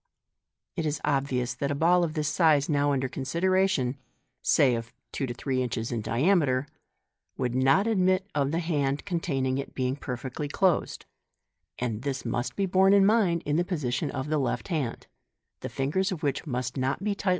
It 0.75 0.87
is 0.87 0.99
obvious 1.05 1.53
that 1.53 1.69
a 1.69 1.75
ball 1.75 2.03
of 2.03 2.15
the 2.15 2.23
size 2.23 2.67
now 2.67 2.91
under 2.91 3.07
consideration 3.07 3.99
(say 4.41 4.73
of 4.73 4.91
two 5.11 5.27
to 5.27 5.33
three 5.35 5.61
inches 5.61 5.91
in 5.91 6.01
diameter) 6.01 6.65
would 7.37 7.53
not 7.53 7.85
admit 7.85 8.25
of 8.33 8.49
the 8.49 8.57
hand 8.61 9.05
con 9.05 9.19
taining 9.19 9.59
it 9.59 9.75
being 9.75 9.95
perfectly 9.95 10.47
closed} 10.47 11.05
and 11.77 12.01
this 12.01 12.25
must 12.25 12.55
be 12.55 12.65
borne 12.65 12.93
in 12.93 13.05
mind 13.05 13.43
in 13.45 13.57
the 13.57 13.63
position 13.63 14.09
of 14.09 14.27
the 14.29 14.39
left 14.39 14.69
hand, 14.69 15.05
the 15.59 15.69
fingers 15.69 16.11
of 16.11 16.23
which 16.23 16.47
must 16.47 16.77
not 16.77 17.03
be 17.03 17.13
tight! 17.13 17.29